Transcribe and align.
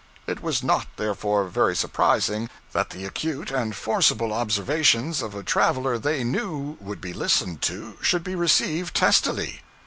It 0.25 0.41
was 0.41 0.63
not, 0.63 0.87
therefore, 0.97 1.45
very 1.47 1.75
surprising 1.75 2.49
that 2.71 2.89
the 2.89 3.05
acute 3.05 3.51
and 3.51 3.75
forcible 3.75 4.33
observations 4.33 5.21
of 5.21 5.35
a 5.35 5.43
traveler 5.43 5.99
they 5.99 6.23
knew 6.23 6.75
would 6.81 7.01
be 7.01 7.13
listened 7.13 7.61
to 7.69 7.97
should 8.01 8.23
be 8.23 8.33
received 8.33 8.95
testily. 8.95 9.61